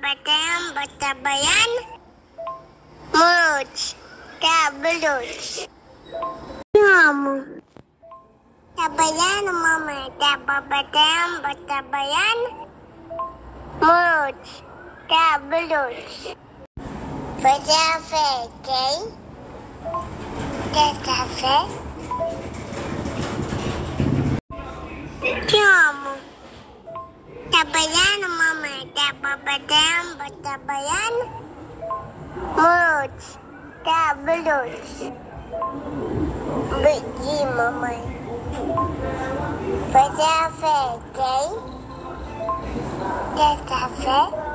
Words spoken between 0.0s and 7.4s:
babayan, batabayan. Mulut. Tabelut. Kamu.